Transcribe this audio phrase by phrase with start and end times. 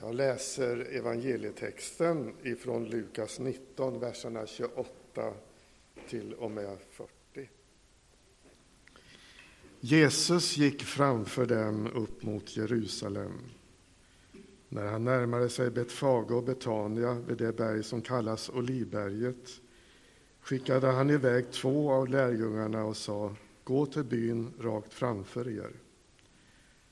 [0.00, 5.32] Jag läser evangelietexten ifrån Lukas 19, verserna 28
[6.08, 7.10] till och med 40.
[9.80, 13.40] Jesus gick framför dem upp mot Jerusalem.
[14.68, 19.50] När han närmade sig Betfage och Betania vid det berg som kallas Olivberget
[20.40, 25.85] skickade han iväg två av lärjungarna och sa Gå till byn rakt framför er.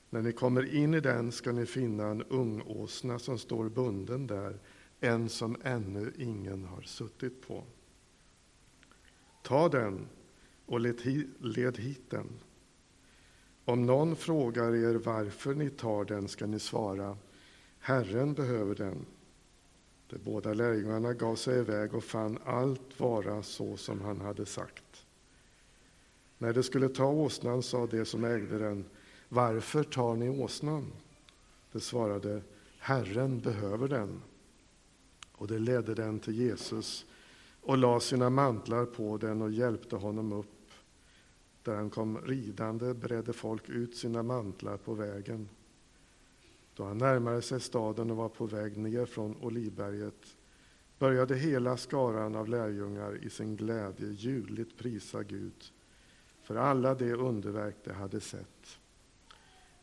[0.09, 4.59] När ni kommer in i den ska ni finna en ungåsna som står bunden där,
[4.99, 7.63] en som ännu ingen har suttit på.
[9.43, 10.07] Ta den
[10.65, 10.79] och
[11.39, 12.29] led hit den.
[13.65, 17.17] Om någon frågar er varför ni tar den ska ni svara
[17.79, 19.05] Herren behöver den.
[20.09, 25.05] De båda lärjungarna gav sig iväg och fann allt vara så som han hade sagt.
[26.37, 28.85] När de skulle ta åsnan sa de som ägde den
[29.35, 30.91] varför tar ni åsnan?
[31.71, 32.41] Det svarade,
[32.79, 34.21] Herren behöver den.
[35.31, 37.05] Och det ledde den till Jesus
[37.61, 40.71] och la sina mantlar på den och hjälpte honom upp.
[41.63, 45.49] Där han kom ridande bredde folk ut sina mantlar på vägen.
[46.75, 50.35] Då han närmade sig staden och var på väg ner från Olivberget
[50.99, 55.63] började hela skaran av lärjungar i sin glädje ljudligt prisa Gud
[56.43, 58.79] för alla de underverk de hade sett.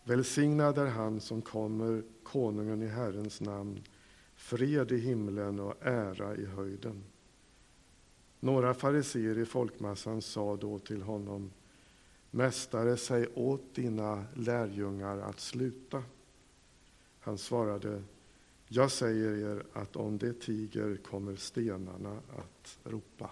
[0.04, 3.82] Välsignad är han som kommer, konungen i Herrens namn,
[4.34, 7.04] fred i himlen och ära i höjden.
[8.40, 11.50] Några fariseer i folkmassan sa då till honom,
[12.30, 16.02] Mästare, säg åt dina lärjungar att sluta.
[17.20, 18.02] Han svarade,
[18.68, 23.30] jag säger er att om det tiger kommer stenarna att ropa.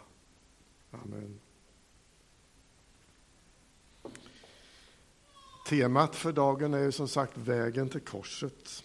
[0.91, 1.41] Amen.
[5.70, 8.84] Temat för dagen är ju som sagt vägen till korset.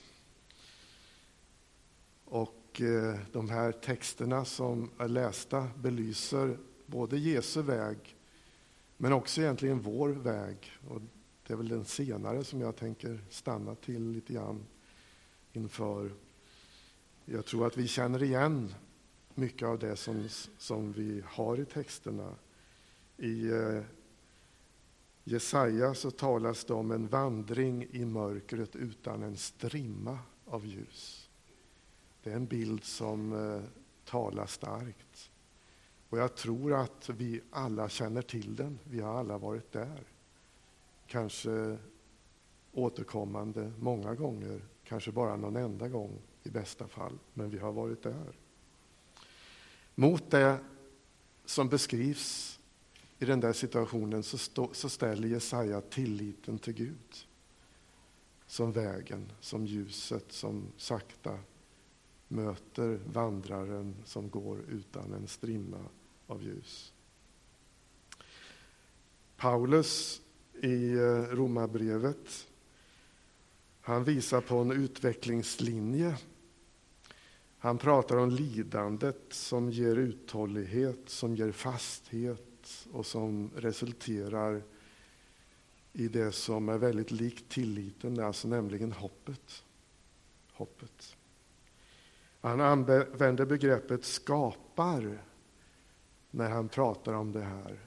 [2.25, 8.16] Och eh, de här texterna som är lästa belyser både Jesu väg,
[8.97, 10.72] men också egentligen vår väg.
[10.90, 11.01] Och
[11.47, 14.66] det är väl den senare som jag tänker stanna till lite grann
[15.53, 16.12] inför.
[17.25, 18.74] Jag tror att vi känner igen
[19.34, 22.35] mycket av det som, som vi har i texterna.
[23.18, 23.81] I eh,
[25.28, 31.30] Jesaja så talas det om en vandring i mörkret utan en strimma av ljus.
[32.24, 33.62] Det är en bild som eh,
[34.06, 35.31] talar starkt.
[36.09, 38.80] Och jag tror att vi alla känner till den.
[38.84, 40.03] Vi har alla varit där.
[41.08, 41.78] Kanske
[42.74, 48.03] återkommande många gånger, kanske bara någon enda gång i bästa fall, men vi har varit
[48.03, 48.38] där.
[49.96, 50.57] Mot det
[51.46, 52.55] som beskrivs
[53.20, 57.28] i den där situationen så, stå, så ställer Jesaja tilliten till Gud
[58.48, 61.40] som vägen, som ljuset som sakta
[62.28, 65.86] möter vandraren som går utan en strimma
[66.28, 66.94] av ljus.
[69.38, 70.22] Paulus
[70.62, 72.48] i eh, Romarbrevet
[73.81, 76.18] han visar på en utvecklingslinje.
[77.58, 82.55] Han pratar om lidandet som ger uthållighet, som ger fasthet,
[82.92, 84.62] och som resulterar
[85.94, 89.64] i det som är väldigt likt tilliten, alltså nämligen hoppet.
[90.53, 91.16] hoppet.
[92.42, 95.24] Han använder begreppet skapar
[96.31, 97.80] när han pratar om det här.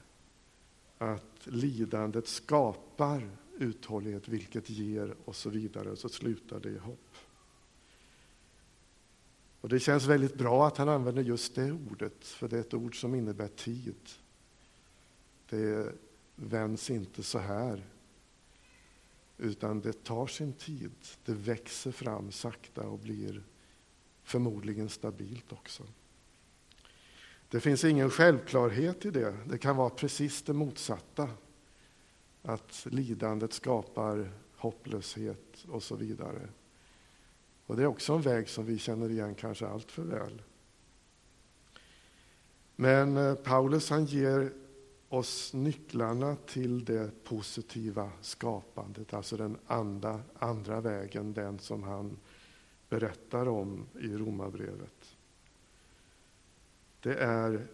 [0.97, 5.95] Att lidandet skapar uthållighet, vilket ger och så vidare.
[5.95, 7.15] Så slutar det i hopp.
[9.61, 12.73] Och Det känns väldigt bra att han använder just det ordet, för det är ett
[12.73, 14.09] ord som innebär tid.
[15.49, 15.93] Det
[16.35, 17.85] vänds inte så här,
[19.37, 20.91] utan det tar sin tid.
[21.25, 23.43] Det växer fram sakta och blir
[24.23, 25.83] förmodligen stabilt också.
[27.49, 29.37] Det finns ingen självklarhet i det.
[29.49, 31.29] Det kan vara precis det motsatta.
[32.41, 36.49] Att lidandet skapar hopplöshet och så vidare.
[37.65, 40.41] Och Det är också en väg som vi känner igen kanske allt för väl.
[42.75, 44.53] Men eh, Paulus han ger
[45.09, 52.17] oss nycklarna till det positiva skapandet, alltså den andra, andra vägen, den som han
[52.89, 55.15] berättar om i Romarbrevet.
[56.99, 57.67] Det är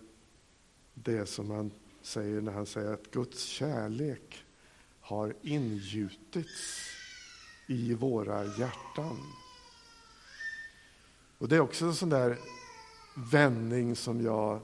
[0.94, 1.72] det som han
[2.02, 4.46] säger när han säger att Guds kärlek
[5.00, 6.90] har ingjutits
[7.68, 9.18] i våra hjärtan.
[11.38, 12.38] Och Det är också en sån där
[13.32, 14.62] vändning som jag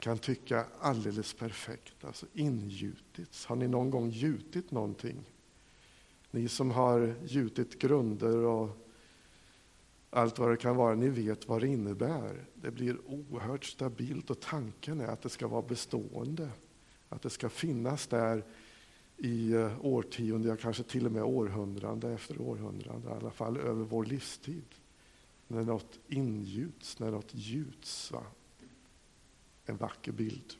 [0.00, 3.46] kan tycka alldeles perfekt, alltså ingjutits.
[3.46, 5.16] Har ni någon gång gjutit någonting?
[6.30, 8.86] Ni som har gjutit grunder och
[10.10, 10.94] allt vad det kan vara.
[10.94, 12.44] Ni vet vad det innebär.
[12.54, 16.50] Det blir oerhört stabilt och tanken är att det ska vara bestående.
[17.08, 18.44] Att det ska finnas där
[19.16, 23.84] i eh, årtionden, ja, kanske till och med århundrade efter århundrade, i alla fall över
[23.84, 24.64] vår livstid.
[25.48, 28.12] När något ingjuts, när något gjuts.
[28.12, 28.22] Va?
[29.70, 30.54] En vacker bild.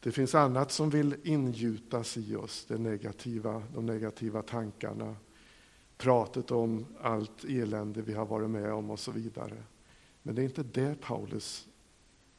[0.00, 5.16] Det finns annat som vill ingjutas i oss, det negativa, de negativa tankarna,
[5.96, 9.62] pratet om allt elände vi har varit med om och så vidare.
[10.22, 11.68] Men det är inte det Paulus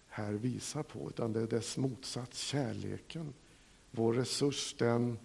[0.08, 3.34] här visar på, utan det är dess motsats, kärleken.
[3.92, 5.20] Vår resurs, den,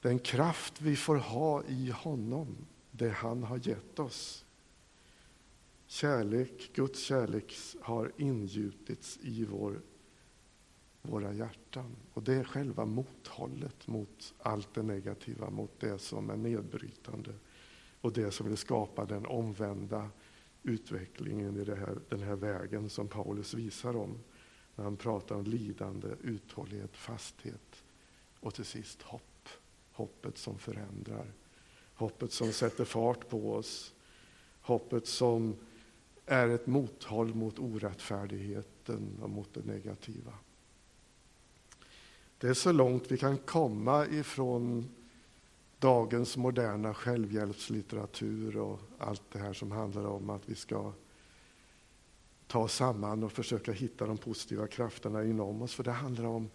[0.00, 2.56] den kraft vi får ha i honom,
[2.90, 4.44] det han har gett oss.
[5.90, 9.80] Kärlek, Guds kärlek har ingjutits i vår,
[11.02, 11.96] våra hjärtan.
[12.14, 17.34] Och det är själva mothållet mot allt det negativa, mot det som är nedbrytande
[18.00, 20.10] och det som vill skapa den omvända
[20.62, 24.18] utvecklingen i här, den här vägen som Paulus visar om
[24.74, 27.84] när han pratar om lidande, uthållighet, fasthet
[28.40, 29.22] och till sist hopp.
[29.92, 31.32] Hoppet som förändrar,
[31.94, 33.94] hoppet som sätter fart på oss,
[34.60, 35.56] hoppet som
[36.28, 40.32] är ett mothåll mot orättfärdigheten och mot det negativa.
[42.38, 44.88] Det är så långt vi kan komma ifrån
[45.78, 50.92] dagens moderna självhjälpslitteratur och allt det här som handlar om att vi ska
[52.46, 55.74] ta oss samman och försöka hitta de positiva krafterna inom oss.
[55.74, 56.50] För det handlar om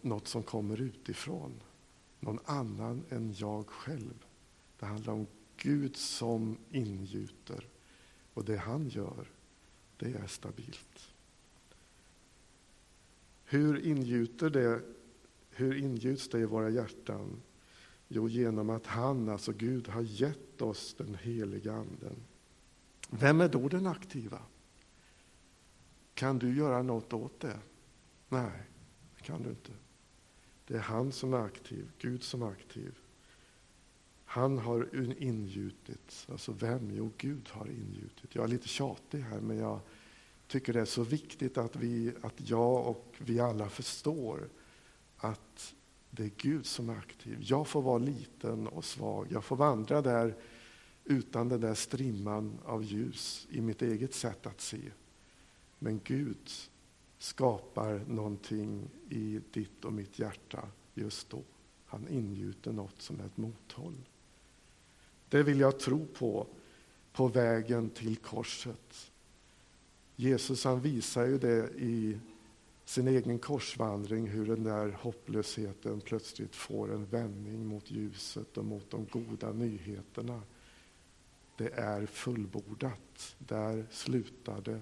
[0.00, 1.60] något som kommer utifrån.
[2.20, 4.24] Någon annan än jag själv.
[4.78, 5.26] Det handlar om
[5.56, 7.66] Gud som ingjuter.
[8.38, 9.30] Och det han gör,
[9.96, 11.14] det är stabilt.
[13.44, 14.82] Hur ingjuter det?
[15.50, 17.42] Hur ingjuts det i våra hjärtan?
[18.08, 22.16] Jo, genom att han, alltså Gud, har gett oss den heliga Anden.
[23.10, 24.42] Vem är då den aktiva?
[26.14, 27.58] Kan du göra något åt det?
[28.28, 28.62] Nej,
[29.16, 29.72] det kan du inte.
[30.66, 32.98] Det är han som är aktiv, Gud som är aktiv.
[34.30, 34.88] Han har
[35.22, 36.26] ingjutit.
[36.28, 36.90] Alltså vem?
[36.94, 38.34] Jo, Gud har ingjutit.
[38.34, 39.80] Jag är lite tjatig här, men jag
[40.46, 44.48] tycker det är så viktigt att, vi, att jag och vi alla förstår
[45.16, 45.74] att
[46.10, 47.38] det är Gud som är aktiv.
[47.40, 49.26] Jag får vara liten och svag.
[49.30, 50.36] Jag får vandra där
[51.04, 54.80] utan den där strimman av ljus i mitt eget sätt att se.
[55.78, 56.50] Men Gud
[57.18, 61.42] skapar någonting i ditt och mitt hjärta just då.
[61.86, 64.08] Han ingjuter något som är ett mothåll.
[65.28, 66.46] Det vill jag tro på,
[67.12, 69.10] på vägen till korset.
[70.16, 72.18] Jesus han visar ju det i
[72.84, 78.90] sin egen korsvandring, hur den där hopplösheten plötsligt får en vändning mot ljuset och mot
[78.90, 80.42] de goda nyheterna.
[81.56, 83.36] Det är fullbordat.
[83.38, 84.80] Där slutar det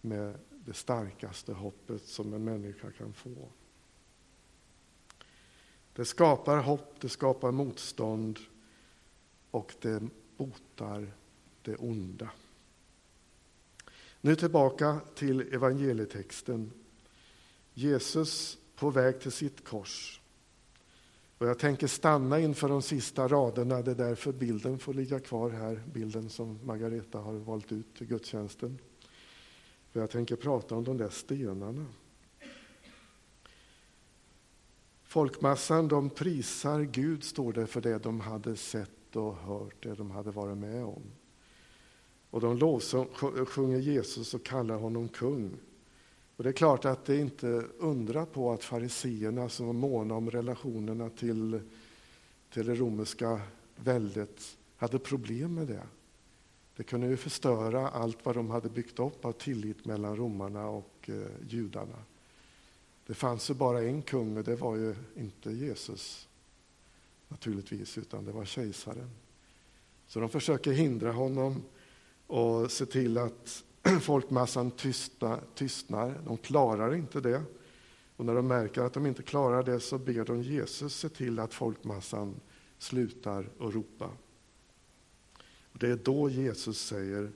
[0.00, 3.48] med det starkaste hoppet som en människa kan få.
[5.92, 8.38] Det skapar hopp, det skapar motstånd
[9.52, 10.02] och det
[10.36, 11.12] botar
[11.62, 12.30] det onda.
[14.20, 16.72] Nu tillbaka till evangelietexten.
[17.74, 20.20] Jesus på väg till sitt kors.
[21.38, 25.50] Och jag tänker stanna inför de sista raderna, det är därför bilden får ligga kvar
[25.50, 28.78] här, bilden som Margareta har valt ut till gudstjänsten.
[29.90, 31.86] För jag tänker prata om de där stenarna.
[35.02, 40.10] Folkmassan de prisar Gud, står det, för det de hade sett och hört, det de
[40.10, 41.02] hade varit med om.
[42.30, 45.56] Och de lovsjunger Jesus och kallar honom kung.
[46.36, 47.46] Och det är klart att det inte
[47.78, 51.60] undra på att fariseerna som var måna om relationerna till,
[52.52, 53.40] till det romerska
[53.76, 55.86] väldet hade problem med det.
[56.76, 61.10] Det kunde ju förstöra allt vad de hade byggt upp av tillit mellan romarna och
[61.10, 61.98] eh, judarna.
[63.06, 66.28] Det fanns ju bara en kung och det var ju inte Jesus
[67.32, 69.10] naturligtvis, utan det var kejsaren.
[70.06, 71.62] Så de försöker hindra honom
[72.26, 73.64] och se till att
[74.00, 76.20] folkmassan tystna, tystnar.
[76.26, 77.42] De klarar inte det.
[78.16, 81.38] Och när de märker att de inte klarar det så ber de Jesus se till
[81.38, 82.40] att folkmassan
[82.78, 84.10] slutar att ropa.
[85.72, 87.32] Och det är då Jesus säger,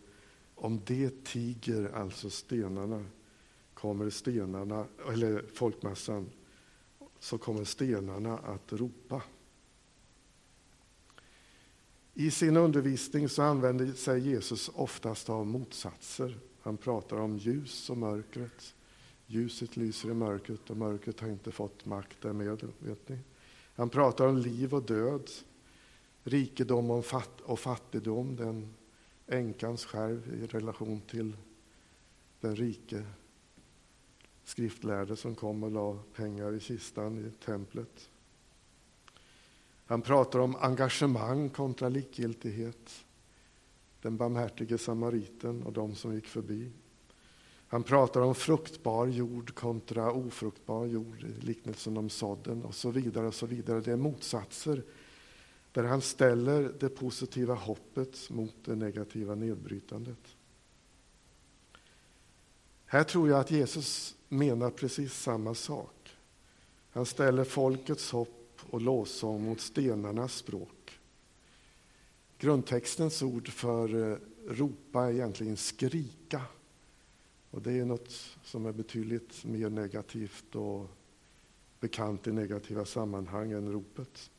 [0.54, 3.04] om det tiger, alltså stenarna,
[3.74, 6.30] kommer stenarna, eller folkmassan,
[7.18, 9.22] så kommer stenarna att ropa.
[12.18, 16.38] I sin undervisning så använder sig Jesus oftast av motsatser.
[16.60, 18.74] Han pratar om ljus och mörkret.
[19.26, 22.68] Ljuset lyser i mörkret och mörkret har inte fått makt därmed.
[22.78, 23.18] Vet ni?
[23.74, 25.30] Han pratar om liv och död.
[26.22, 26.90] rikedom
[27.44, 28.74] och fattigdom, den
[29.26, 31.36] änkans skärv i relation till
[32.40, 33.04] den rike
[34.44, 38.10] skriftlärde som kom och la pengar i kistan i templet.
[39.86, 43.04] Han pratar om engagemang kontra likgiltighet.
[44.02, 46.70] Den barmhärtige samariten och de som gick förbi.
[47.68, 53.26] Han pratar om fruktbar jord kontra ofruktbar jord i liknelsen om sådden och så vidare.
[53.26, 53.80] och så vidare.
[53.80, 54.82] Det är motsatser
[55.72, 60.36] där han ställer det positiva hoppet mot det negativa nedbrytandet.
[62.86, 66.16] Här tror jag att Jesus menar precis samma sak.
[66.90, 68.35] Han ställer folkets hopp
[68.70, 70.98] och lovsång mot stenarnas språk.
[72.38, 74.18] Grundtextens ord för eh,
[74.48, 76.42] ropa är egentligen skrika.
[77.50, 80.90] Och det är något som är betydligt mer negativt och
[81.80, 84.30] bekant i negativa sammanhang än ropet.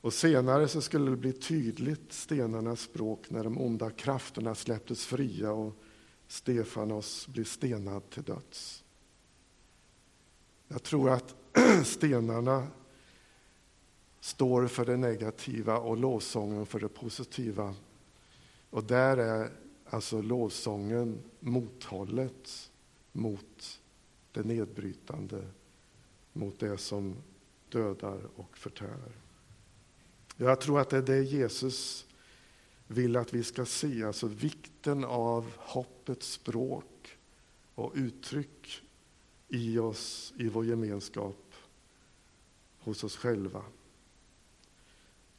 [0.00, 5.52] Och senare så skulle det bli tydligt stenarnas språk när de onda krafterna släpptes fria
[5.52, 5.76] och
[6.26, 8.84] Stefanos blir stenad till döds.
[10.68, 11.34] Jag tror att
[11.84, 12.66] stenarna
[14.20, 17.74] står för det negativa och lovsången för det positiva.
[18.70, 19.50] Och där är
[19.84, 22.70] alltså lovsången mothållet
[23.12, 23.80] mot
[24.32, 25.46] det nedbrytande,
[26.32, 27.16] mot det som
[27.68, 29.12] dödar och förtär.
[30.36, 32.06] Jag tror att det är det Jesus
[32.86, 37.18] vill att vi ska se, alltså vikten av hoppets språk
[37.74, 38.82] och uttryck
[39.48, 41.54] i oss, i vår gemenskap,
[42.78, 43.62] hos oss själva.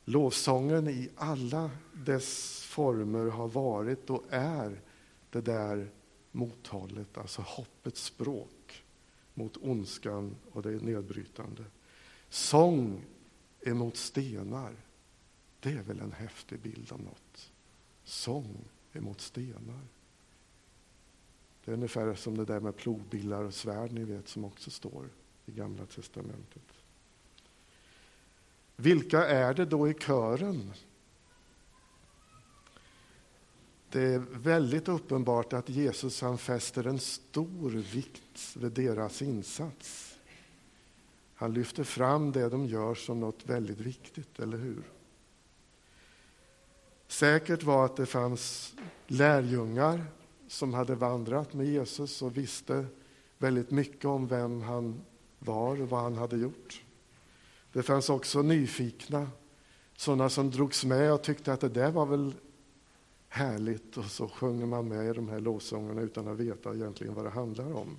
[0.05, 4.81] Lovsången i alla dess former har varit och är
[5.29, 5.91] det där
[6.31, 8.84] mothållet, alltså hoppets språk
[9.34, 11.63] mot ondskan och det nedbrytande.
[12.29, 13.05] Sång
[13.62, 14.75] emot stenar
[15.62, 17.51] det är väl en häftig bild av något.
[18.03, 18.58] Sång
[18.93, 19.88] emot stenar.
[21.65, 25.10] Det är ungefär som det där med plogbillar och svärd, ni vet, som också står
[25.46, 26.63] i Gamla testamentet.
[28.82, 30.74] Vilka är det då i kören?
[33.90, 40.18] Det är väldigt uppenbart att Jesus han fäster en stor vikt vid deras insats.
[41.36, 44.84] Han lyfter fram det de gör som något väldigt viktigt, eller hur?
[47.08, 48.76] Säkert var att det fanns
[49.08, 50.06] lärjungar
[50.48, 52.86] som hade vandrat med Jesus och visste
[53.38, 55.02] väldigt mycket om vem han
[55.40, 56.84] var och vad han hade gjort.
[57.74, 59.30] Det fanns också nyfikna,
[59.96, 62.34] sådana som drogs med och tyckte att det där var väl
[63.28, 67.25] härligt och så sjunger man med i de här lovsångerna utan att veta egentligen vad
[67.25, 67.98] det handlar om.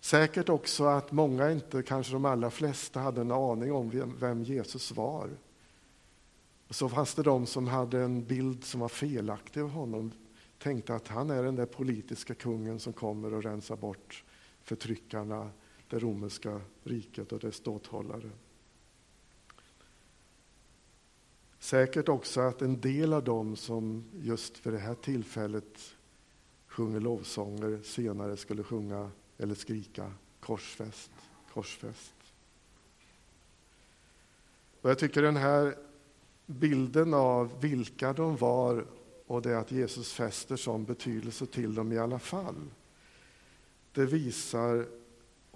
[0.00, 4.92] Säkert också att många, inte kanske de allra flesta, hade en aning om vem Jesus
[4.92, 5.30] var
[6.70, 10.12] så fanns det de som hade en bild som var felaktig av honom.
[10.58, 14.24] Tänkte att han är den där politiska kungen som kommer och rensar bort
[14.62, 15.50] förtryckarna,
[15.94, 18.30] det romerska riket och dess ståthållare.
[21.58, 25.94] Säkert också att en del av dem som just för det här tillfället
[26.66, 31.10] sjunger lovsånger senare skulle sjunga eller skrika korsfäst,
[31.52, 32.14] korsfäst.
[34.80, 35.76] Och jag tycker den här
[36.46, 38.86] bilden av vilka de var
[39.26, 42.70] och det att Jesus fäster sån betydelse till dem i alla fall.
[43.92, 44.86] Det visar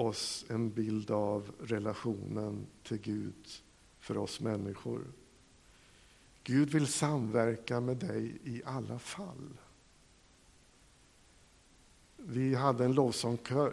[0.00, 3.48] oss en bild av relationen till Gud
[3.98, 5.04] för oss människor.
[6.42, 9.48] Gud vill samverka med dig i alla fall.
[12.16, 12.92] Vi hade en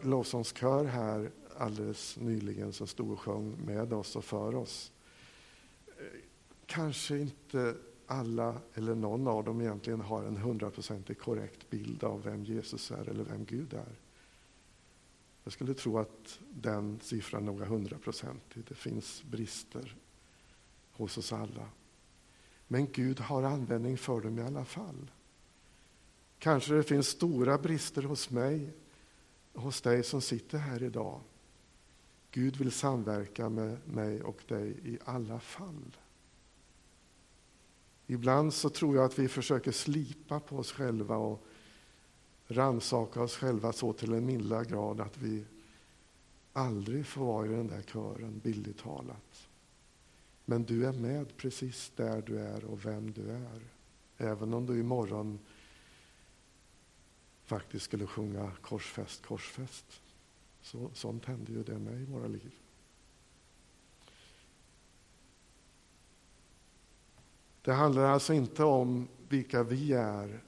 [0.03, 4.91] lovsångskör här alldeles nyligen som stod och sjöng med oss och för oss
[6.65, 7.75] kanske inte
[8.07, 13.09] alla eller någon av dem egentligen har en hundraprocentigt korrekt bild av vem Jesus är
[13.09, 14.04] eller vem Gud är.
[15.45, 18.63] Jag skulle tro att den siffran nog är hundraprocentig.
[18.67, 19.95] Det finns brister
[20.91, 21.69] hos oss alla.
[22.67, 25.11] Men Gud har användning för dem i alla fall.
[26.39, 28.73] Kanske det finns stora brister hos mig,
[29.53, 31.21] hos dig som sitter här idag.
[32.31, 35.97] Gud vill samverka med mig och dig i alla fall.
[38.07, 41.45] Ibland så tror jag att vi försöker slipa på oss själva och
[42.47, 45.45] ransaka oss själva så till en milda grad att vi
[46.53, 49.47] aldrig får vara i den där kören, bildligt talat.
[50.45, 53.61] Men du är med precis där du är och vem du är.
[54.17, 55.39] Även om du imorgon
[57.43, 60.01] faktiskt skulle sjunga korsfäst, korsfäst.
[60.61, 62.55] Så, sånt händer ju det med i våra liv.
[67.61, 70.43] Det handlar alltså inte om vilka vi är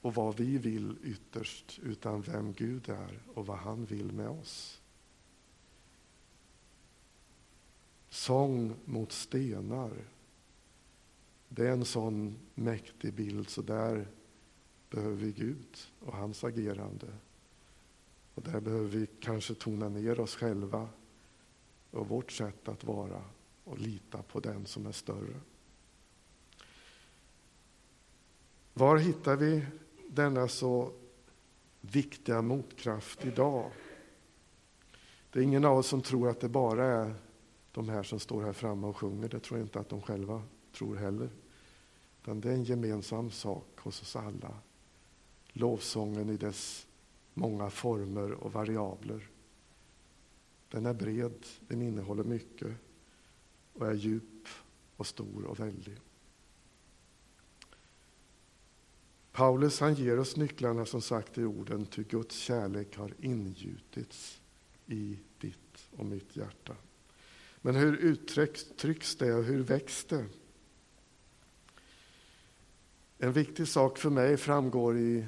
[0.00, 4.80] och vad vi vill ytterst, utan vem Gud är och vad han vill med oss.
[8.08, 9.92] Sång mot stenar.
[11.48, 14.06] Det är en sån mäktig bild, så där
[14.90, 17.06] behöver vi Gud och hans agerande.
[18.34, 20.88] Och där behöver vi kanske tona ner oss själva
[21.90, 23.24] och vårt sätt att vara
[23.64, 25.40] och lita på den som är större.
[28.74, 29.66] Var hittar vi
[30.10, 30.92] denna så
[31.80, 33.70] viktiga motkraft idag?
[35.30, 37.14] Det är ingen av oss som tror att det bara är
[37.72, 39.28] de här som står här framme och sjunger.
[39.28, 41.30] Det tror jag inte att de själva tror heller.
[42.22, 44.54] Utan det är en gemensam sak hos oss alla.
[45.48, 46.86] Lovsången i dess
[47.34, 49.28] många former och variabler.
[50.68, 52.72] Den är bred, den innehåller mycket
[53.72, 54.48] och är djup
[54.96, 55.96] och stor och väldig.
[59.40, 64.40] Paulus han ger oss nycklarna som sagt i orden, ty Guds kärlek har ingjutits
[64.86, 66.76] i ditt och mitt hjärta.
[67.60, 70.26] Men hur uttrycks det och hur väcks det?
[73.18, 75.26] En viktig sak för mig framgår i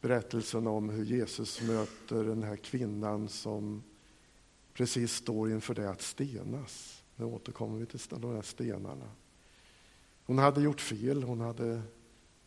[0.00, 3.82] berättelsen om hur Jesus möter den här kvinnan som
[4.72, 7.02] precis står inför det att stenas.
[7.16, 9.10] Nu återkommer vi till de här stenarna.
[10.24, 11.82] Hon hade gjort fel, hon hade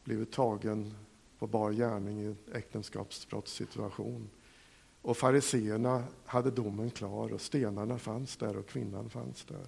[0.05, 0.93] blivit tagen
[1.39, 4.29] på bar gärning i en äktenskapsbrottssituation.
[5.01, 9.67] Och fariseerna hade domen klar och stenarna fanns där och kvinnan fanns där.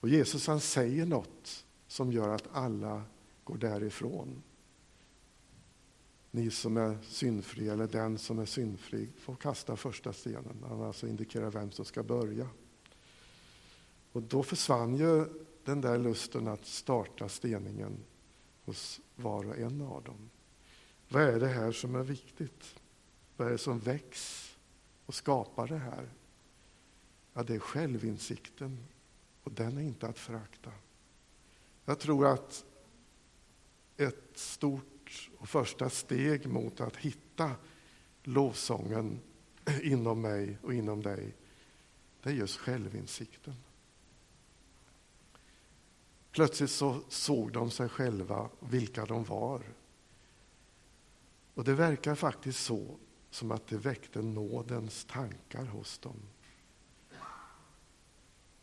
[0.00, 3.02] Och Jesus han säger något som gör att alla
[3.44, 4.42] går därifrån.
[6.30, 10.64] Ni som är syndfria, eller den som är syndfri, får kasta första stenen.
[10.68, 12.48] Han alltså indikerar vem som ska börja.
[14.12, 15.24] Och då försvann ju
[15.64, 17.96] den där lusten att starta steningen
[18.66, 20.30] hos var och en av dem.
[21.08, 22.80] Vad är det här som är viktigt?
[23.36, 24.56] Vad är det som väcks
[25.06, 26.08] och skapar det här?
[27.32, 28.78] Ja, det är självinsikten
[29.42, 30.72] och den är inte att förakta.
[31.84, 32.64] Jag tror att
[33.96, 37.50] ett stort och första steg mot att hitta
[38.22, 39.20] lovsången
[39.82, 41.34] inom mig och inom dig,
[42.22, 43.54] det är just självinsikten.
[46.36, 49.62] Plötsligt så såg de sig själva, vilka de var.
[51.54, 52.96] Och det verkar faktiskt så
[53.30, 56.16] som att det väckte nådens tankar hos dem.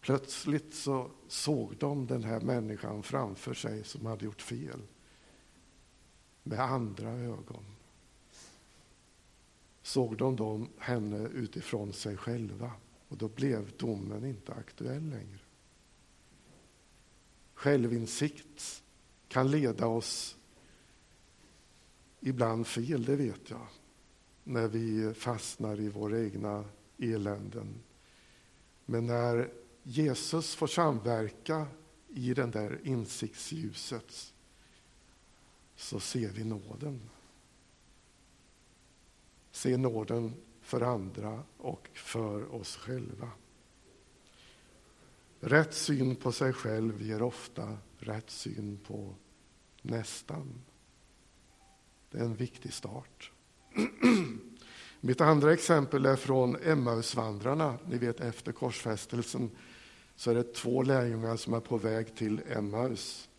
[0.02, 4.82] Plötsligt så såg de den här människan framför sig som hade gjort fel
[6.44, 7.66] med andra ögon.
[9.82, 12.72] Såg de dem, henne utifrån sig själva
[13.08, 15.43] och då blev domen inte aktuell längre.
[17.64, 18.84] Självinsikt
[19.28, 20.38] kan leda oss
[22.20, 23.68] ibland fel, det vet jag
[24.44, 26.66] när vi fastnar i våra egna
[26.98, 27.84] eländen.
[28.86, 31.68] Men när Jesus får samverka
[32.08, 34.34] i den där insiktsljuset
[35.76, 37.10] så ser vi nåden.
[39.52, 43.32] Ser nåden för andra och för oss själva.
[45.46, 49.16] Rätt syn på sig själv ger ofta rätt syn på
[49.82, 50.62] nästan.
[52.12, 53.32] Det är en viktig start.
[55.02, 57.78] Mitt andra exempel är från Emmausvandrarna.
[57.86, 59.52] Ni vet efter korsfästelsen
[60.16, 63.30] så är det två lärjungar som är på väg till Emmaus.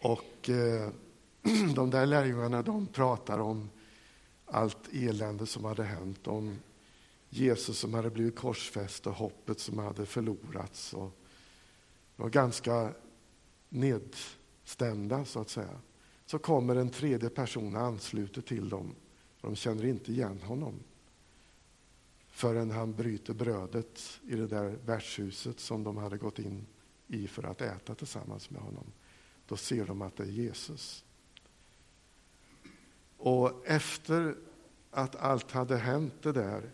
[0.00, 0.90] Och eh,
[1.74, 3.70] de där lärjungarna de pratar om
[4.46, 6.58] allt elände som hade hänt, om
[7.34, 10.94] Jesus som hade blivit korsfäst och hoppet som hade förlorats.
[10.94, 11.12] Och
[12.16, 12.94] de var ganska
[13.68, 15.80] nedstämda, så att säga
[16.26, 18.94] så kommer en tredje person och ansluter till dem.
[19.40, 20.74] De känner inte igen honom
[22.28, 26.66] förrän han bryter brödet i det där värdshuset som de hade gått in
[27.06, 28.84] i för att äta tillsammans med honom.
[29.48, 31.04] Då ser de att det är Jesus.
[33.16, 34.36] Och efter
[34.90, 36.70] att allt hade hänt det där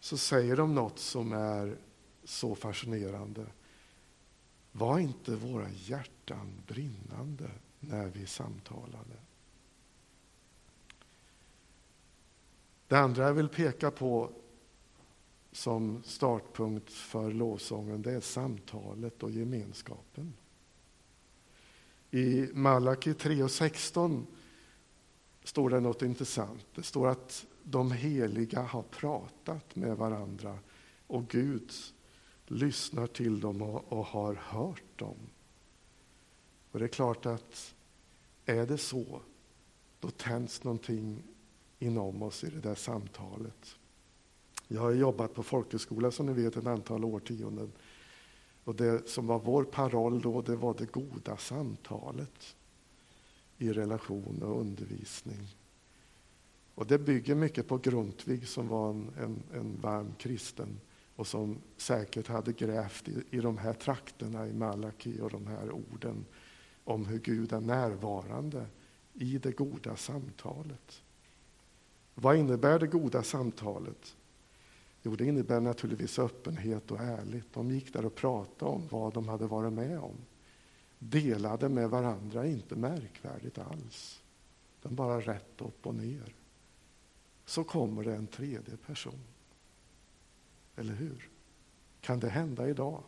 [0.00, 1.78] så säger de något som är
[2.24, 3.46] så fascinerande.
[4.72, 9.16] Var inte våra hjärtan brinnande när vi samtalade.
[12.88, 14.30] Det andra jag vill peka på
[15.52, 20.32] som startpunkt för lovsången, det är samtalet och gemenskapen.
[22.10, 24.26] I Malaki 3 och 16
[25.48, 26.66] står det något intressant.
[26.74, 30.58] Det står att de heliga har pratat med varandra
[31.06, 31.72] och Gud
[32.46, 35.16] lyssnar till dem och, och har hört dem.
[36.70, 37.74] Och det är klart att
[38.44, 39.20] är det så,
[40.00, 41.22] då tänds någonting
[41.78, 43.76] inom oss i det där samtalet.
[44.68, 47.72] Jag har jobbat på folkhögskola som ni vet ett antal årtionden.
[48.64, 52.56] Och det som var vår paroll då, det var det goda samtalet
[53.58, 55.56] i relation och undervisning.
[56.74, 60.80] Och det bygger mycket på Grundtvig som var en, en, en varm kristen
[61.16, 65.70] och som säkert hade grävt i, i de här trakterna i Malaki och de här
[65.70, 66.24] orden
[66.84, 68.66] om hur Gud är närvarande
[69.14, 71.02] i det goda samtalet.
[72.14, 74.16] Vad innebär det goda samtalet?
[75.02, 77.46] Jo, det innebär naturligtvis öppenhet och ärlighet.
[77.52, 80.16] De gick där och pratade om vad de hade varit med om.
[80.98, 84.22] Delade med varandra, inte märkvärdigt alls.
[84.82, 86.34] De bara rätt upp och ner.
[87.44, 89.24] Så kommer det en tredje person.
[90.76, 91.28] Eller hur?
[92.00, 93.02] Kan det hända idag?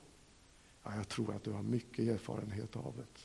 [0.83, 3.21] Ja, jag tror att du har mycket erfarenhet av det.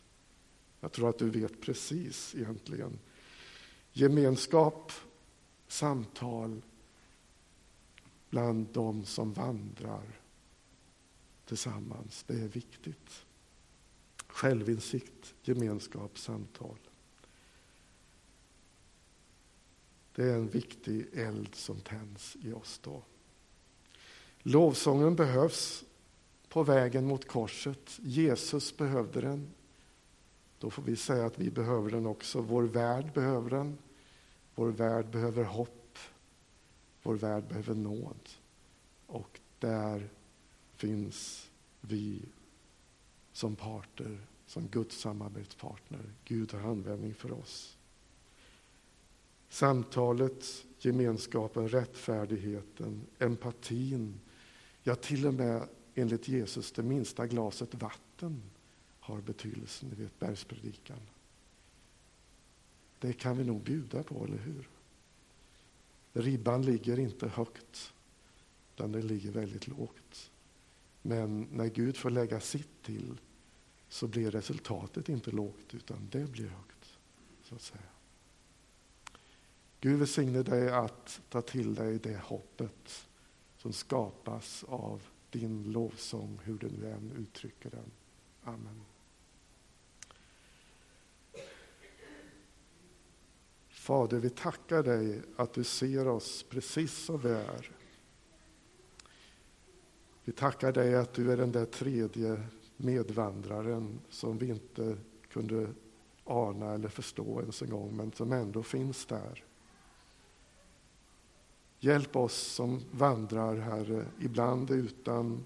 [0.80, 3.00] Jag tror att du vet precis egentligen.
[3.92, 4.92] Gemenskap,
[5.68, 6.62] samtal
[8.30, 10.20] bland de som vandrar
[11.46, 13.26] tillsammans, det är viktigt.
[14.34, 16.78] Självinsikt, gemenskap, samtal.
[20.16, 23.04] Det är en viktig eld som tänds i oss då.
[24.40, 25.84] Lovsången behövs
[26.50, 28.00] på vägen mot korset.
[28.00, 29.50] Jesus behövde den.
[30.60, 32.42] Då får vi säga att vi behöver den också.
[32.42, 33.78] Vår värld behöver den.
[34.56, 35.98] Vår värld behöver hopp.
[37.04, 38.30] Vår värld behöver nåd.
[39.08, 40.10] Och där
[40.76, 41.50] finns
[41.82, 42.22] vi
[43.34, 46.14] som parter, som Guds samarbetspartner.
[46.26, 47.78] Gud har användning för oss.
[49.50, 54.20] Samtalet, gemenskapen, rättfärdigheten, empatin,
[54.84, 58.42] ja till och med enligt Jesus det minsta glaset vatten
[59.00, 61.00] har betydelse, ni vet bergspredikan.
[63.00, 64.70] Det kan vi nog bjuda på, eller hur?
[66.14, 67.94] Ribban ligger inte högt,
[68.76, 70.32] utan den ligger väldigt lågt.
[71.06, 73.20] Men när Gud får lägga sitt till
[73.90, 76.98] så blir resultatet inte lågt, utan det blir högt.
[77.44, 77.84] så att säga.
[79.80, 83.08] Gud välsigne dig att ta till dig det hoppet
[83.58, 87.92] som skapas av din lovsång, hur du nu än uttrycker den.
[88.44, 88.82] Amen.
[93.70, 97.72] Fader, vi tackar dig att du ser oss precis som vi är.
[100.24, 102.42] Vi tackar dig att du är den där tredje
[102.78, 104.98] medvandraren som vi inte
[105.30, 105.68] kunde
[106.24, 109.44] ana eller förstå ens en gång, men som ändå finns där.
[111.80, 115.46] Hjälp oss som vandrar, Herre, ibland utan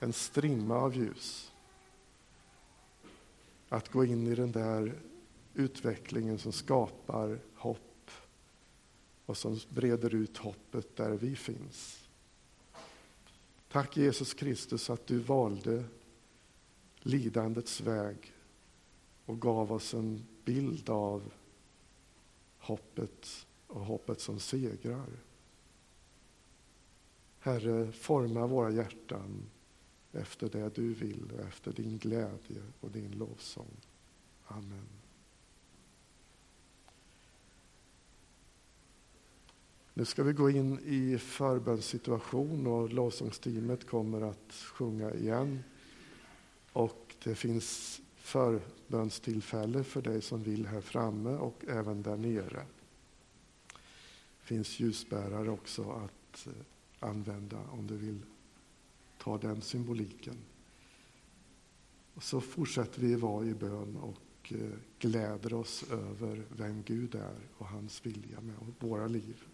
[0.00, 1.52] en strimma av ljus.
[3.68, 5.00] Att gå in i den där
[5.54, 8.10] utvecklingen som skapar hopp
[9.26, 12.05] och som breder ut hoppet där vi finns.
[13.76, 15.84] Tack Jesus Kristus att du valde
[16.98, 18.32] lidandets väg
[19.24, 21.32] och gav oss en bild av
[22.58, 25.06] hoppet och hoppet som segrar.
[27.38, 29.50] Herre, forma våra hjärtan
[30.12, 33.76] efter det du vill och efter din glädje och din lovsång.
[34.46, 34.88] Amen.
[39.98, 45.62] Nu ska vi gå in i förbönssituation och lovsångsteamet kommer att sjunga igen.
[46.72, 52.66] Och det finns förbönstillfälle för dig som vill här framme och även där nere.
[54.40, 56.52] Det finns ljusbärare också att eh,
[57.08, 58.20] använda om du vill
[59.18, 60.36] ta den symboliken.
[62.14, 67.36] Och så fortsätter vi vara i bön och eh, gläder oss över vem Gud är
[67.58, 69.44] och hans vilja med våra liv.